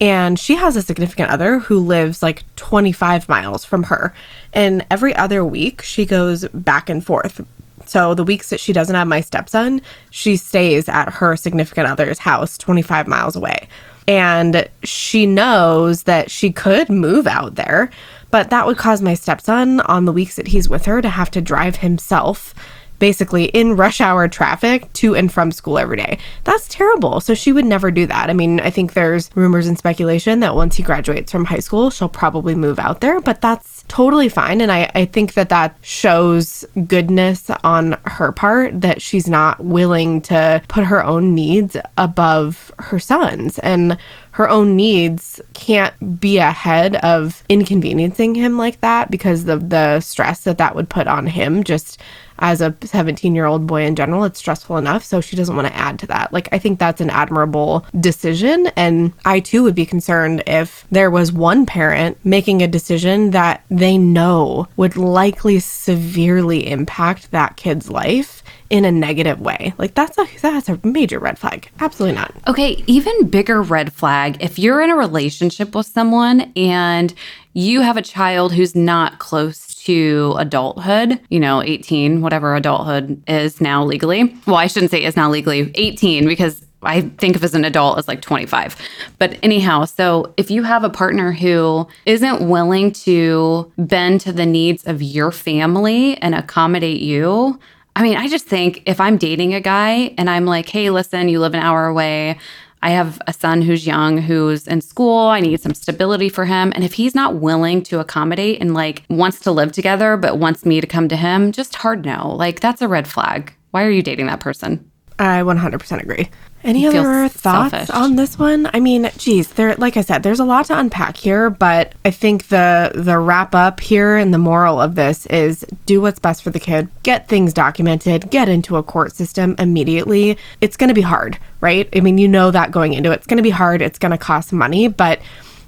And 0.00 0.38
she 0.38 0.54
has 0.56 0.76
a 0.76 0.82
significant 0.82 1.30
other 1.30 1.58
who 1.58 1.78
lives 1.78 2.22
like 2.22 2.44
25 2.56 3.28
miles 3.28 3.64
from 3.64 3.84
her. 3.84 4.14
And 4.52 4.86
every 4.90 5.14
other 5.16 5.44
week, 5.44 5.82
she 5.82 6.04
goes 6.04 6.46
back 6.48 6.88
and 6.88 7.04
forth. 7.04 7.40
So 7.86 8.14
the 8.14 8.24
weeks 8.24 8.50
that 8.50 8.60
she 8.60 8.72
doesn't 8.72 8.94
have 8.94 9.08
my 9.08 9.20
stepson, 9.20 9.80
she 10.10 10.36
stays 10.36 10.88
at 10.88 11.14
her 11.14 11.36
significant 11.36 11.88
other's 11.88 12.18
house 12.18 12.58
25 12.58 13.06
miles 13.06 13.36
away 13.36 13.68
and 14.08 14.68
she 14.82 15.26
knows 15.26 16.04
that 16.04 16.30
she 16.30 16.52
could 16.52 16.88
move 16.88 17.26
out 17.26 17.56
there 17.56 17.90
But 18.30 18.50
that 18.50 18.66
would 18.66 18.76
cause 18.76 19.02
my 19.02 19.14
stepson 19.14 19.80
on 19.80 20.04
the 20.04 20.12
weeks 20.12 20.36
that 20.36 20.48
he's 20.48 20.68
with 20.68 20.84
her 20.86 21.00
to 21.00 21.08
have 21.08 21.30
to 21.32 21.40
drive 21.40 21.76
himself 21.76 22.54
basically 22.98 23.44
in 23.46 23.76
rush 23.76 24.00
hour 24.00 24.28
traffic 24.28 24.92
to 24.94 25.14
and 25.14 25.32
from 25.32 25.52
school 25.52 25.78
every 25.78 25.96
day. 25.96 26.18
That's 26.44 26.68
terrible. 26.68 27.20
So 27.20 27.34
she 27.34 27.52
would 27.52 27.64
never 27.64 27.90
do 27.90 28.06
that. 28.06 28.30
I 28.30 28.32
mean, 28.32 28.60
I 28.60 28.70
think 28.70 28.92
there's 28.92 29.30
rumors 29.34 29.66
and 29.66 29.78
speculation 29.78 30.40
that 30.40 30.54
once 30.54 30.76
he 30.76 30.82
graduates 30.82 31.32
from 31.32 31.44
high 31.44 31.58
school, 31.60 31.90
she'll 31.90 32.08
probably 32.08 32.54
move 32.54 32.78
out 32.78 33.00
there, 33.00 33.20
but 33.20 33.40
that's 33.40 33.84
totally 33.88 34.28
fine. 34.28 34.60
And 34.60 34.72
I, 34.72 34.90
I 34.94 35.04
think 35.04 35.34
that 35.34 35.48
that 35.50 35.76
shows 35.82 36.64
goodness 36.86 37.50
on 37.62 37.98
her 38.04 38.32
part 38.32 38.80
that 38.80 39.00
she's 39.02 39.28
not 39.28 39.64
willing 39.64 40.20
to 40.22 40.62
put 40.68 40.84
her 40.84 41.04
own 41.04 41.34
needs 41.34 41.76
above 41.96 42.72
her 42.78 42.98
son's. 42.98 43.58
And 43.60 43.98
her 44.36 44.50
own 44.50 44.76
needs 44.76 45.40
can't 45.54 46.20
be 46.20 46.36
ahead 46.36 46.96
of 46.96 47.42
inconveniencing 47.48 48.34
him 48.34 48.58
like 48.58 48.80
that 48.82 49.10
because 49.10 49.48
of 49.48 49.70
the 49.70 50.00
stress 50.00 50.44
that 50.44 50.58
that 50.58 50.74
would 50.74 50.90
put 50.90 51.06
on 51.06 51.26
him 51.26 51.64
just 51.64 51.98
as 52.38 52.60
a 52.60 52.74
17 52.82 53.34
year 53.34 53.46
old 53.46 53.66
boy 53.66 53.84
in 53.84 53.96
general, 53.96 54.24
it's 54.24 54.38
stressful 54.38 54.76
enough. 54.76 55.04
So 55.04 55.20
she 55.20 55.36
doesn't 55.36 55.54
want 55.54 55.68
to 55.68 55.76
add 55.76 55.98
to 56.00 56.06
that. 56.08 56.32
Like, 56.32 56.48
I 56.52 56.58
think 56.58 56.78
that's 56.78 57.00
an 57.00 57.10
admirable 57.10 57.86
decision. 57.98 58.68
And 58.76 59.12
I 59.24 59.40
too 59.40 59.62
would 59.62 59.74
be 59.74 59.86
concerned 59.86 60.42
if 60.46 60.86
there 60.90 61.10
was 61.10 61.32
one 61.32 61.66
parent 61.66 62.18
making 62.24 62.62
a 62.62 62.68
decision 62.68 63.30
that 63.30 63.64
they 63.70 63.98
know 63.98 64.68
would 64.76 64.96
likely 64.96 65.60
severely 65.60 66.70
impact 66.70 67.30
that 67.30 67.56
kid's 67.56 67.90
life 67.90 68.42
in 68.70 68.84
a 68.84 68.92
negative 68.92 69.40
way. 69.40 69.72
Like 69.78 69.94
that's 69.94 70.18
a 70.18 70.26
that's 70.40 70.68
a 70.68 70.80
major 70.82 71.18
red 71.18 71.38
flag. 71.38 71.70
Absolutely 71.80 72.16
not. 72.16 72.34
Okay, 72.46 72.82
even 72.86 73.28
bigger 73.28 73.62
red 73.62 73.92
flag 73.92 74.38
if 74.40 74.58
you're 74.58 74.80
in 74.80 74.90
a 74.90 74.96
relationship 74.96 75.74
with 75.74 75.86
someone 75.86 76.52
and 76.56 77.14
you 77.52 77.80
have 77.80 77.96
a 77.96 78.02
child 78.02 78.52
who's 78.52 78.74
not 78.74 79.18
close 79.18 79.75
to 79.86 80.34
adulthood, 80.38 81.20
you 81.30 81.40
know, 81.40 81.62
18, 81.62 82.20
whatever 82.20 82.54
adulthood 82.54 83.22
is 83.28 83.60
now 83.60 83.84
legally. 83.84 84.34
Well, 84.46 84.56
I 84.56 84.66
shouldn't 84.66 84.90
say 84.90 85.04
is 85.04 85.16
now 85.16 85.30
legally 85.30 85.70
18 85.74 86.26
because 86.26 86.64
I 86.82 87.02
think 87.02 87.36
of 87.36 87.44
as 87.44 87.54
an 87.54 87.64
adult 87.64 87.98
as 87.98 88.08
like 88.08 88.20
25. 88.20 88.76
But 89.18 89.38
anyhow, 89.42 89.84
so 89.84 90.34
if 90.36 90.50
you 90.50 90.62
have 90.64 90.84
a 90.84 90.90
partner 90.90 91.32
who 91.32 91.86
isn't 92.04 92.48
willing 92.48 92.92
to 92.92 93.72
bend 93.78 94.20
to 94.22 94.32
the 94.32 94.46
needs 94.46 94.86
of 94.86 95.02
your 95.02 95.32
family 95.32 96.16
and 96.18 96.34
accommodate 96.34 97.00
you, 97.00 97.58
I 97.94 98.02
mean, 98.02 98.16
I 98.16 98.28
just 98.28 98.46
think 98.46 98.82
if 98.86 99.00
I'm 99.00 99.16
dating 99.16 99.54
a 99.54 99.60
guy 99.60 100.14
and 100.18 100.28
I'm 100.28 100.44
like, 100.44 100.68
hey, 100.68 100.90
listen, 100.90 101.28
you 101.28 101.40
live 101.40 101.54
an 101.54 101.60
hour 101.60 101.86
away. 101.86 102.38
I 102.82 102.90
have 102.90 103.20
a 103.26 103.32
son 103.32 103.62
who's 103.62 103.86
young, 103.86 104.18
who's 104.18 104.66
in 104.66 104.80
school. 104.80 105.26
I 105.26 105.40
need 105.40 105.60
some 105.60 105.74
stability 105.74 106.28
for 106.28 106.44
him. 106.44 106.72
And 106.74 106.84
if 106.84 106.94
he's 106.94 107.14
not 107.14 107.36
willing 107.36 107.82
to 107.84 108.00
accommodate 108.00 108.60
and 108.60 108.74
like 108.74 109.02
wants 109.08 109.40
to 109.40 109.50
live 109.50 109.72
together, 109.72 110.16
but 110.16 110.38
wants 110.38 110.64
me 110.64 110.80
to 110.80 110.86
come 110.86 111.08
to 111.08 111.16
him, 111.16 111.52
just 111.52 111.74
hard 111.76 112.04
no. 112.04 112.34
Like, 112.36 112.60
that's 112.60 112.82
a 112.82 112.88
red 112.88 113.08
flag. 113.08 113.52
Why 113.70 113.84
are 113.84 113.90
you 113.90 114.02
dating 114.02 114.26
that 114.26 114.40
person? 114.40 114.90
I 115.18 115.40
100% 115.42 116.02
agree. 116.02 116.28
Any 116.66 116.84
other 116.84 117.28
thoughts 117.28 117.70
selfish. 117.70 117.90
on 117.90 118.16
this 118.16 118.38
one? 118.40 118.68
I 118.74 118.80
mean, 118.80 119.08
geez, 119.18 119.48
there 119.50 119.76
like 119.76 119.96
I 119.96 120.00
said, 120.00 120.24
there's 120.24 120.40
a 120.40 120.44
lot 120.44 120.66
to 120.66 120.78
unpack 120.78 121.16
here, 121.16 121.48
but 121.48 121.92
I 122.04 122.10
think 122.10 122.48
the 122.48 122.90
the 122.92 123.18
wrap 123.18 123.54
up 123.54 123.78
here 123.78 124.16
and 124.16 124.34
the 124.34 124.38
moral 124.38 124.80
of 124.80 124.96
this 124.96 125.26
is 125.26 125.64
do 125.84 126.00
what's 126.00 126.18
best 126.18 126.42
for 126.42 126.50
the 126.50 126.58
kid, 126.58 126.88
get 127.04 127.28
things 127.28 127.52
documented, 127.52 128.30
get 128.30 128.48
into 128.48 128.76
a 128.76 128.82
court 128.82 129.14
system 129.14 129.54
immediately. 129.60 130.38
It's 130.60 130.76
going 130.76 130.88
to 130.88 130.94
be 130.94 131.02
hard, 131.02 131.38
right? 131.60 131.88
I 131.94 132.00
mean, 132.00 132.18
you 132.18 132.26
know 132.26 132.50
that 132.50 132.72
going 132.72 132.94
into 132.94 133.12
it. 133.12 133.14
It's 133.14 133.26
going 133.28 133.36
to 133.36 133.44
be 133.44 133.50
hard, 133.50 133.80
it's 133.80 134.00
going 134.00 134.12
to 134.12 134.18
cost 134.18 134.52
money, 134.52 134.88
but 134.88 135.20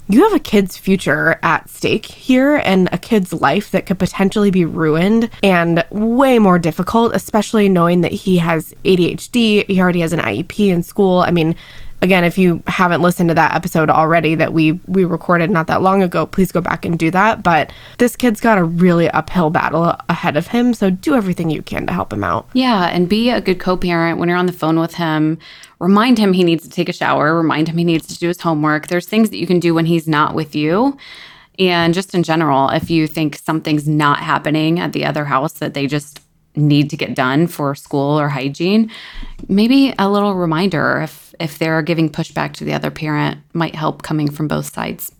you 0.09 0.23
have 0.23 0.33
a 0.33 0.39
kid's 0.39 0.75
future 0.75 1.39
at 1.43 1.69
stake 1.69 2.07
here 2.07 2.55
and 2.65 2.89
a 2.91 2.97
kid's 2.97 3.31
life 3.31 3.69
that 3.69 3.85
could 3.85 3.99
potentially 3.99 4.49
be 4.49 4.65
ruined 4.65 5.29
and 5.43 5.85
way 5.91 6.39
more 6.39 6.57
difficult, 6.57 7.15
especially 7.15 7.69
knowing 7.69 8.01
that 8.01 8.11
he 8.11 8.37
has 8.37 8.73
ADHD. 8.83 9.67
He 9.67 9.79
already 9.79 9.99
has 9.99 10.11
an 10.11 10.19
IEP 10.19 10.69
in 10.69 10.81
school. 10.81 11.19
I 11.19 11.29
mean, 11.29 11.55
again 12.01 12.23
if 12.23 12.37
you 12.37 12.63
haven't 12.67 13.01
listened 13.01 13.29
to 13.29 13.35
that 13.35 13.53
episode 13.53 13.89
already 13.89 14.35
that 14.35 14.53
we 14.53 14.73
we 14.87 15.05
recorded 15.05 15.49
not 15.49 15.67
that 15.67 15.81
long 15.81 16.01
ago 16.01 16.25
please 16.25 16.51
go 16.51 16.61
back 16.61 16.85
and 16.85 16.97
do 16.97 17.11
that. 17.11 17.43
But 17.43 17.71
this 17.97 18.15
kid's 18.15 18.39
got 18.39 18.57
a 18.57 18.63
really 18.63 19.09
uphill 19.09 19.49
battle 19.49 19.95
ahead 20.07 20.37
of 20.37 20.47
him 20.47 20.73
so 20.73 20.89
do 20.89 21.15
everything 21.15 21.49
you 21.49 21.61
can 21.61 21.87
to 21.87 21.93
help 21.93 22.13
him 22.13 22.23
out. 22.23 22.47
Yeah 22.53 22.87
and 22.87 23.09
be 23.09 23.29
a 23.29 23.41
good 23.41 23.59
co-parent 23.59 24.19
when 24.19 24.29
you're 24.29 24.37
on 24.37 24.45
the 24.45 24.53
phone 24.53 24.79
with 24.79 24.95
him. 24.95 25.37
Remind 25.79 26.17
him 26.17 26.33
he 26.33 26.43
needs 26.43 26.63
to 26.63 26.69
take 26.69 26.89
a 26.89 26.93
shower. 26.93 27.35
Remind 27.35 27.67
him 27.67 27.77
he 27.77 27.83
needs 27.83 28.07
to 28.07 28.17
do 28.17 28.27
his 28.27 28.41
homework. 28.41 28.87
There's 28.87 29.07
things 29.07 29.29
that 29.29 29.37
you 29.37 29.47
can 29.47 29.59
do 29.59 29.73
when 29.73 29.85
he's 29.85 30.07
not 30.07 30.35
with 30.35 30.55
you. 30.55 30.97
And 31.57 31.93
just 31.93 32.15
in 32.15 32.23
general 32.23 32.69
if 32.69 32.89
you 32.89 33.07
think 33.07 33.37
something's 33.37 33.87
not 33.87 34.19
happening 34.19 34.79
at 34.79 34.93
the 34.93 35.05
other 35.05 35.25
house 35.25 35.53
that 35.53 35.73
they 35.73 35.87
just 35.87 36.21
need 36.55 36.89
to 36.89 36.97
get 36.97 37.15
done 37.15 37.47
for 37.47 37.75
school 37.75 38.19
or 38.19 38.27
hygiene 38.27 38.91
maybe 39.47 39.93
a 39.99 40.09
little 40.09 40.35
reminder 40.35 41.01
if 41.01 41.28
if 41.39 41.57
they're 41.57 41.81
giving 41.81 42.09
pushback 42.09 42.53
to 42.53 42.65
the 42.65 42.73
other 42.73 42.91
parent 42.91 43.39
might 43.53 43.75
help 43.75 44.03
coming 44.03 44.29
from 44.29 44.47
both 44.47 44.73
sides. 44.73 45.11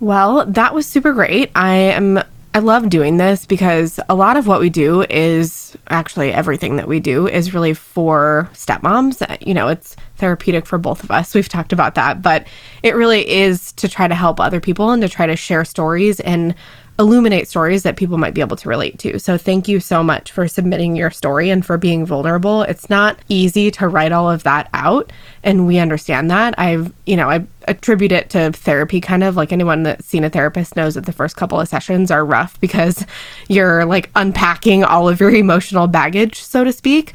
Well, 0.00 0.44
that 0.46 0.74
was 0.74 0.86
super 0.86 1.12
great. 1.12 1.50
I 1.54 1.74
am 1.74 2.22
I 2.56 2.58
love 2.60 2.88
doing 2.88 3.18
this 3.18 3.44
because 3.44 4.00
a 4.08 4.14
lot 4.14 4.38
of 4.38 4.46
what 4.46 4.60
we 4.60 4.70
do 4.70 5.02
is 5.10 5.76
actually 5.90 6.32
everything 6.32 6.76
that 6.76 6.88
we 6.88 7.00
do 7.00 7.28
is 7.28 7.52
really 7.52 7.74
for 7.74 8.48
stepmoms. 8.54 9.20
You 9.46 9.52
know, 9.52 9.68
it's 9.68 9.94
therapeutic 10.16 10.64
for 10.64 10.78
both 10.78 11.04
of 11.04 11.10
us. 11.10 11.34
We've 11.34 11.50
talked 11.50 11.74
about 11.74 11.96
that, 11.96 12.22
but 12.22 12.46
it 12.82 12.94
really 12.94 13.28
is 13.28 13.72
to 13.72 13.90
try 13.90 14.08
to 14.08 14.14
help 14.14 14.40
other 14.40 14.58
people 14.58 14.90
and 14.90 15.02
to 15.02 15.08
try 15.10 15.26
to 15.26 15.36
share 15.36 15.66
stories 15.66 16.18
and 16.20 16.54
illuminate 16.98 17.46
stories 17.46 17.82
that 17.82 17.96
people 17.96 18.16
might 18.16 18.32
be 18.32 18.40
able 18.40 18.56
to 18.56 18.68
relate 18.68 18.98
to. 19.00 19.18
So 19.18 19.36
thank 19.36 19.68
you 19.68 19.80
so 19.80 20.02
much 20.02 20.32
for 20.32 20.48
submitting 20.48 20.96
your 20.96 21.10
story 21.10 21.50
and 21.50 21.64
for 21.64 21.76
being 21.76 22.06
vulnerable. 22.06 22.62
It's 22.62 22.88
not 22.88 23.18
easy 23.28 23.70
to 23.72 23.88
write 23.88 24.12
all 24.12 24.30
of 24.30 24.44
that 24.44 24.70
out 24.72 25.12
and 25.42 25.66
we 25.66 25.78
understand 25.78 26.30
that. 26.30 26.58
I've, 26.58 26.92
you 27.04 27.16
know, 27.16 27.28
I 27.28 27.46
attribute 27.68 28.12
it 28.12 28.30
to 28.30 28.50
therapy 28.52 29.00
kind 29.00 29.22
of 29.22 29.36
like 29.36 29.52
anyone 29.52 29.82
that's 29.82 30.06
seen 30.06 30.24
a 30.24 30.30
therapist 30.30 30.74
knows 30.74 30.94
that 30.94 31.04
the 31.04 31.12
first 31.12 31.36
couple 31.36 31.60
of 31.60 31.68
sessions 31.68 32.10
are 32.10 32.24
rough 32.24 32.58
because 32.60 33.04
you're 33.48 33.84
like 33.84 34.10
unpacking 34.16 34.82
all 34.82 35.08
of 35.08 35.20
your 35.20 35.30
emotional 35.30 35.86
baggage, 35.86 36.42
so 36.42 36.64
to 36.64 36.72
speak. 36.72 37.12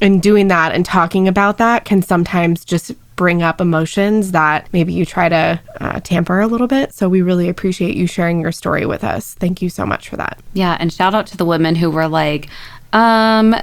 And 0.00 0.20
doing 0.20 0.48
that 0.48 0.72
and 0.72 0.84
talking 0.84 1.28
about 1.28 1.58
that 1.58 1.84
can 1.84 2.02
sometimes 2.02 2.64
just 2.64 2.92
bring 3.16 3.42
up 3.42 3.60
emotions 3.60 4.32
that 4.32 4.68
maybe 4.72 4.92
you 4.92 5.04
try 5.06 5.28
to 5.28 5.60
uh, 5.80 6.00
tamper 6.00 6.40
a 6.40 6.46
little 6.46 6.66
bit. 6.66 6.92
So 6.92 7.08
we 7.08 7.22
really 7.22 7.48
appreciate 7.48 7.96
you 7.96 8.06
sharing 8.06 8.40
your 8.40 8.52
story 8.52 8.86
with 8.86 9.04
us. 9.04 9.34
Thank 9.34 9.62
you 9.62 9.68
so 9.68 9.86
much 9.86 10.08
for 10.08 10.16
that. 10.16 10.40
Yeah. 10.52 10.76
And 10.80 10.92
shout 10.92 11.14
out 11.14 11.26
to 11.28 11.36
the 11.36 11.44
women 11.44 11.74
who 11.74 11.90
were 11.90 12.08
like, 12.08 12.48
um, 12.92 13.54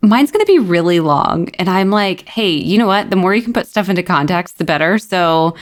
mine's 0.00 0.30
going 0.30 0.44
to 0.44 0.52
be 0.52 0.58
really 0.58 1.00
long. 1.00 1.48
And 1.54 1.68
I'm 1.68 1.90
like, 1.90 2.28
hey, 2.28 2.50
you 2.50 2.78
know 2.78 2.86
what? 2.86 3.10
The 3.10 3.16
more 3.16 3.34
you 3.34 3.42
can 3.42 3.52
put 3.52 3.66
stuff 3.66 3.88
into 3.88 4.02
context, 4.02 4.58
the 4.58 4.64
better. 4.64 4.98
So 4.98 5.56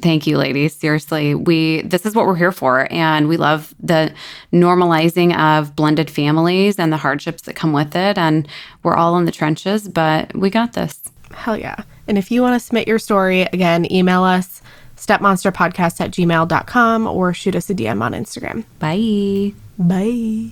thank 0.00 0.26
you, 0.26 0.36
ladies. 0.36 0.74
Seriously, 0.74 1.34
we, 1.34 1.82
this 1.82 2.04
is 2.04 2.14
what 2.14 2.26
we're 2.26 2.36
here 2.36 2.52
for. 2.52 2.90
And 2.92 3.28
we 3.28 3.36
love 3.36 3.74
the 3.80 4.12
normalizing 4.52 5.36
of 5.36 5.74
blended 5.74 6.10
families 6.10 6.78
and 6.78 6.92
the 6.92 6.98
hardships 6.98 7.42
that 7.42 7.56
come 7.56 7.72
with 7.72 7.96
it. 7.96 8.18
And 8.18 8.46
we're 8.82 8.96
all 8.96 9.16
in 9.18 9.24
the 9.24 9.32
trenches, 9.32 9.88
but 9.88 10.34
we 10.34 10.50
got 10.50 10.74
this. 10.74 11.00
Hell 11.32 11.56
yeah. 11.56 11.82
And 12.08 12.18
if 12.18 12.30
you 12.30 12.42
want 12.42 12.54
to 12.54 12.60
submit 12.60 12.86
your 12.88 12.98
story, 12.98 13.42
again, 13.42 13.90
email 13.90 14.22
us 14.22 14.62
stepmonsterpodcast 14.96 16.00
at 16.00 16.10
gmail.com 16.10 17.06
or 17.06 17.34
shoot 17.34 17.54
us 17.54 17.68
a 17.70 17.74
DM 17.74 18.02
on 18.02 18.12
Instagram. 18.12 18.64
Bye. 18.78 19.52
Bye. 19.78 20.50